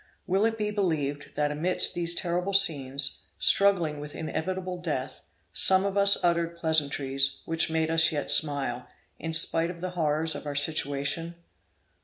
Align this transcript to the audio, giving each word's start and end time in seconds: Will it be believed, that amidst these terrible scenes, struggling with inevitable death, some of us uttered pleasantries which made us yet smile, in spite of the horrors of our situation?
Will 0.25 0.45
it 0.45 0.57
be 0.57 0.71
believed, 0.71 1.29
that 1.35 1.51
amidst 1.51 1.93
these 1.93 2.15
terrible 2.15 2.53
scenes, 2.53 3.21
struggling 3.37 3.99
with 3.99 4.15
inevitable 4.15 4.79
death, 4.81 5.21
some 5.53 5.85
of 5.85 5.95
us 5.95 6.17
uttered 6.23 6.55
pleasantries 6.57 7.41
which 7.45 7.69
made 7.69 7.91
us 7.91 8.11
yet 8.11 8.31
smile, 8.31 8.87
in 9.19 9.31
spite 9.31 9.69
of 9.69 9.79
the 9.79 9.91
horrors 9.91 10.33
of 10.33 10.47
our 10.47 10.55
situation? 10.55 11.35